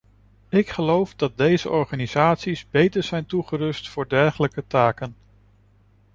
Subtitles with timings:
[0.49, 5.15] Ik geloof dat deze organisaties beter zijn toegerust voor dergelijke taken.